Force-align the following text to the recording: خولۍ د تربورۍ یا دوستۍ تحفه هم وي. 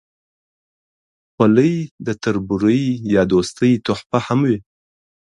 خولۍ 1.33 1.75
د 2.05 2.07
تربورۍ 2.23 2.83
یا 3.13 3.21
دوستۍ 3.33 3.71
تحفه 3.85 4.19
هم 4.27 4.39
وي. 4.49 4.57